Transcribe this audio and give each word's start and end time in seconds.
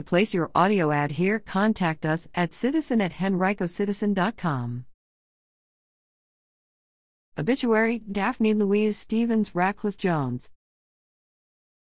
To 0.00 0.04
place 0.04 0.32
your 0.32 0.50
audio 0.54 0.92
ad 0.92 1.10
here, 1.10 1.38
contact 1.38 2.06
us 2.06 2.26
at 2.34 2.54
citizen 2.54 3.02
at 3.02 3.12
henricocitizen.com. 3.12 4.86
Obituary 7.36 7.98
Daphne 8.10 8.54
Louise 8.54 8.96
Stevens 8.96 9.54
Ratcliffe 9.54 9.98
Jones. 9.98 10.50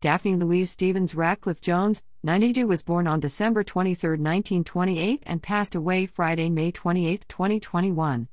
Daphne 0.01 0.37
Louise 0.37 0.71
Stevens 0.71 1.17
Ratcliffe 1.17 1.61
Jones, 1.61 2.05
92, 2.23 2.69
was 2.69 2.85
born 2.85 3.09
on 3.09 3.19
December 3.19 3.65
23, 3.65 4.11
1928, 4.11 5.25
and 5.27 5.43
passed 5.43 5.75
away 5.75 6.07
Friday, 6.07 6.49
May 6.49 6.71
28, 6.71 7.27
2021. 7.29 8.29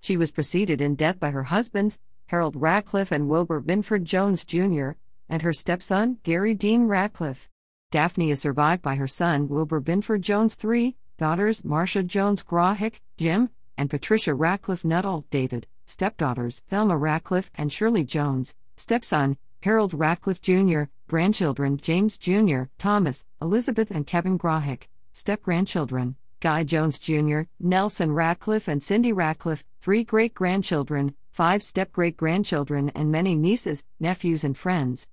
She 0.00 0.16
was 0.16 0.30
preceded 0.30 0.80
in 0.80 0.94
death 0.94 1.18
by 1.18 1.32
her 1.32 1.42
husbands, 1.42 1.98
Harold 2.26 2.54
Ratcliffe 2.54 3.10
and 3.10 3.28
Wilbur 3.28 3.58
Binford 3.58 4.04
Jones 4.04 4.44
Jr., 4.44 4.90
and 5.28 5.42
her 5.42 5.52
stepson, 5.52 6.18
Gary 6.22 6.54
Dean 6.54 6.84
Ratcliffe. 6.84 7.48
Daphne 7.90 8.30
is 8.30 8.40
survived 8.40 8.82
by 8.82 8.94
her 8.94 9.08
son, 9.08 9.48
Wilbur 9.48 9.80
Binford 9.80 10.22
Jones 10.22 10.56
III, 10.64 10.96
daughters, 11.18 11.64
Marcia 11.64 12.04
Jones 12.04 12.40
Grahick, 12.40 13.00
Jim, 13.16 13.50
and 13.76 13.90
Patricia 13.90 14.32
Ratcliffe 14.32 14.84
Nuttall, 14.84 15.24
David, 15.32 15.66
stepdaughters, 15.86 16.62
Thelma 16.70 16.96
Ratcliffe 16.96 17.50
and 17.56 17.72
Shirley 17.72 18.04
Jones, 18.04 18.54
stepson, 18.76 19.36
Harold 19.64 19.92
Ratcliffe 19.92 20.40
Jr., 20.40 20.82
grandchildren, 21.08 21.78
James 21.78 22.16
Jr., 22.16 22.62
Thomas, 22.78 23.24
Elizabeth 23.42 23.90
and 23.90 24.06
Kevin 24.06 24.38
Grahick, 24.38 24.84
step 25.12 25.42
grandchildren, 25.42 26.14
Guy 26.38 26.62
Jones 26.62 26.96
Jr., 26.96 27.40
Nelson 27.58 28.12
Ratcliffe 28.12 28.68
and 28.68 28.80
Cindy 28.80 29.12
Ratcliffe, 29.12 29.64
three 29.80 30.04
great 30.04 30.32
grandchildren, 30.32 31.16
five 31.32 31.60
step 31.64 31.90
great 31.90 32.16
grandchildren, 32.16 32.90
and 32.94 33.10
many 33.10 33.34
nieces, 33.34 33.84
nephews, 33.98 34.44
and 34.44 34.56
friends. 34.56 35.08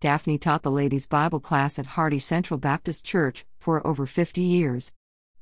Daphne 0.00 0.38
taught 0.38 0.62
the 0.62 0.70
ladies' 0.70 1.06
Bible 1.06 1.40
class 1.40 1.78
at 1.78 1.84
Hardy 1.84 2.18
Central 2.18 2.56
Baptist 2.56 3.04
Church 3.04 3.44
for 3.58 3.86
over 3.86 4.06
50 4.06 4.40
years. 4.40 4.92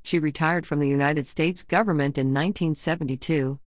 She 0.02 0.18
retired 0.18 0.66
from 0.66 0.80
the 0.80 0.88
United 0.88 1.28
States 1.28 1.62
government 1.62 2.18
in 2.18 2.34
1972. 2.34 3.60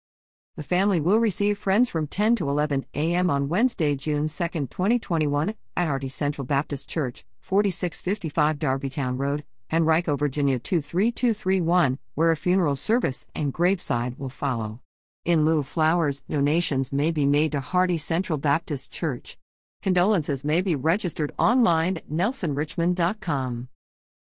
The 0.57 0.63
family 0.63 0.99
will 0.99 1.19
receive 1.19 1.57
friends 1.57 1.89
from 1.89 2.07
10 2.07 2.35
to 2.35 2.49
11 2.49 2.85
a.m. 2.93 3.29
on 3.29 3.47
Wednesday, 3.47 3.95
June 3.95 4.27
2, 4.27 4.27
2021, 4.27 5.55
at 5.77 5.87
Hardy 5.87 6.09
Central 6.09 6.45
Baptist 6.45 6.89
Church, 6.89 7.23
4655 7.39 8.59
Darbytown 8.59 9.17
Road, 9.17 9.45
Henrico, 9.71 10.17
Virginia 10.17 10.59
23231, 10.59 11.99
where 12.15 12.31
a 12.31 12.35
funeral 12.35 12.75
service 12.75 13.27
and 13.33 13.53
graveside 13.53 14.19
will 14.19 14.27
follow. 14.27 14.81
In 15.23 15.45
lieu 15.45 15.59
of 15.59 15.67
flowers, 15.67 16.23
donations 16.29 16.91
may 16.91 17.11
be 17.11 17.25
made 17.25 17.53
to 17.53 17.61
Hardy 17.61 17.97
Central 17.97 18.37
Baptist 18.37 18.91
Church. 18.91 19.37
Condolences 19.81 20.43
may 20.43 20.61
be 20.61 20.75
registered 20.75 21.33
online 21.39 21.97
at 21.97 22.09
nelsonrichmond.com. 22.09 23.67